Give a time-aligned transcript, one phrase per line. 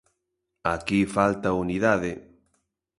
[0.73, 2.11] Aquí falta unidade.